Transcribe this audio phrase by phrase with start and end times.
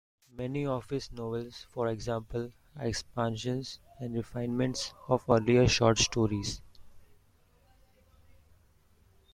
[0.35, 6.59] Many of his novels, for example, are expansions and refinements of earlier short stories.